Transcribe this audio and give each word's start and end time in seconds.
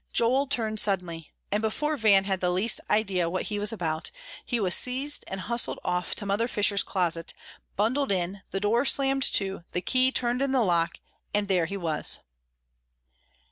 Joel 0.11 0.47
turned 0.47 0.79
suddenly, 0.79 1.31
and 1.51 1.61
before 1.61 1.95
Van 1.95 2.23
had 2.23 2.39
the 2.39 2.49
least 2.49 2.81
idea 2.89 3.29
what 3.29 3.43
he 3.43 3.59
was 3.59 3.71
about, 3.71 4.09
he 4.43 4.59
was 4.59 4.73
seized 4.73 5.23
and 5.27 5.41
hustled 5.41 5.77
off 5.83 6.15
to 6.15 6.25
Mother 6.25 6.47
Fisher's 6.47 6.81
closet, 6.81 7.35
bundled 7.75 8.11
in, 8.11 8.41
the 8.49 8.59
door 8.59 8.83
slammed 8.83 9.21
to, 9.33 9.63
the 9.73 9.81
key 9.81 10.11
turned 10.11 10.41
in 10.41 10.53
the 10.53 10.63
lock, 10.63 10.97
and 11.35 11.47
there 11.47 11.67
he 11.67 11.77
was. 11.77 12.17